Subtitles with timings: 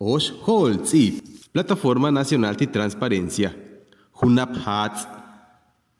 [0.00, 3.52] Osh Holzi, Plataforma Nacional de Transparencia.
[4.12, 5.08] Junap Hats.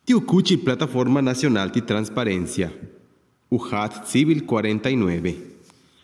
[0.04, 2.72] Tiucuchi Plataforma Nacional de Transparencia.
[3.50, 5.36] Uhat Civil 49.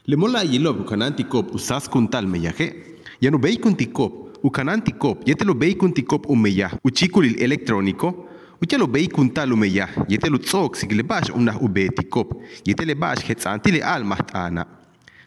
[0.07, 2.99] Le mola yilob ukanantikop usas kuntal meyaje.
[3.21, 4.39] Ya no vei kuntikop.
[4.43, 6.77] Ukanantikop, ya te lo vei kuntikop umeya.
[6.83, 8.27] Uchikulil electrónico.
[8.61, 9.89] Uya lo vei kuntal umeya.
[10.09, 12.43] Ya te lo tzok sig le bash una ubetikop.
[12.65, 14.67] Ya te le bash hetzanti le almaht ana.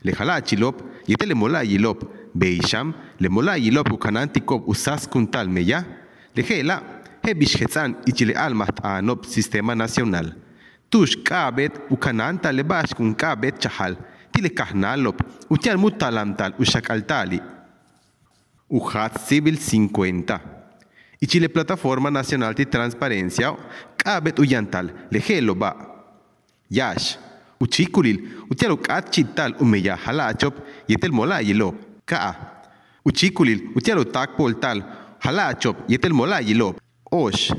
[0.04, 1.63] Le halachilop, ya te le mola
[3.29, 5.83] mola yilop ukanantikop usas kuntal meya.
[6.36, 6.82] Le hela,
[7.23, 10.33] he bishhetzan ichile almaht anop Sistema Nacional.
[10.89, 13.97] Tush kabet ukananta le bash kun kabet chahal.
[14.32, 15.19] Tile kahnalop,
[15.50, 17.41] utial mutalamtal ushakaltali.
[18.69, 20.41] UJAT Civil 50.
[21.19, 23.55] Y Chile Plataforma Nacional de Transparencia,
[23.96, 25.75] Kabet Uyantal, Lejelo ba.
[26.69, 27.18] Yash,
[27.60, 30.55] Uchikulil, Utialo Kat Chital Umeya Halachop,
[30.88, 31.41] Yetel Mola
[32.09, 32.36] Yelo, Ka.
[33.06, 34.84] Uchikulil, Utialo Takpol Tal,
[35.20, 36.75] Halachop, Yetel Mola Yelo,
[37.11, 37.52] Osh.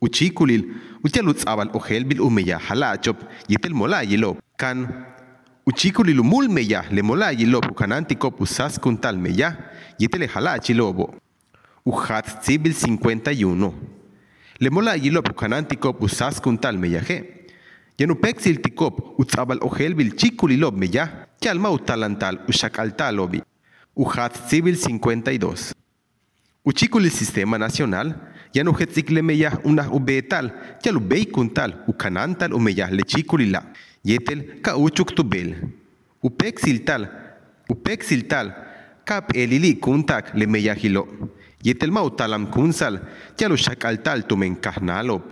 [0.00, 0.64] Uchikulil,
[1.04, 3.16] Utialo Tzabal Ojelbil Umeya Halachop,
[3.48, 4.86] Yetel Mola Yelo, Kan.
[5.66, 9.56] Uchikulil Umul Meya, Le Mola Yelo, Ukanantikop Usas Kuntal Meya,
[9.98, 11.14] Yetele Halachi Lobo.
[11.84, 13.72] Ujat Civil 51.
[14.60, 17.46] Le mola yilop ukanantikop usas kuntal meyaje.
[17.98, 21.28] Yanupexil tikop utzabal ojelbil chikulilob meya.
[21.40, 23.40] Chalma utalantal ushakaltalobi.
[23.98, 25.74] Ujat Civil 52.
[26.64, 28.14] Uchikuli Sistema Nacional.
[28.54, 30.52] Yanujetzicle meya una ubetal.
[30.84, 33.62] Yalubei kuntal ukanantal umeya lechikulila.
[34.04, 35.56] Yetel kauchuk tubel.
[36.22, 37.08] Upexil tal.
[37.68, 38.54] Upexil tal.
[39.08, 41.08] kap elili kuntak le meyahilo.
[41.64, 43.00] Yetel mautalam kunsal,
[43.40, 45.22] ya lo shakaltal tumen kahnalop.